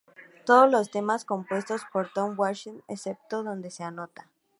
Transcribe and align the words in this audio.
Todos 0.47 0.71
los 0.71 0.89
temas 0.89 1.25
compuestos 1.25 1.81
por 1.93 2.11
Tom 2.11 2.33
Waits, 2.35 2.69
excepto 2.87 3.43
donde 3.43 3.69
se 3.69 3.83
anota. 3.83 4.31